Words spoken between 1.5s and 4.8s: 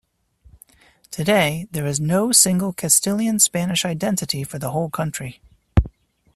there is no single Castilian–Spanish identity for the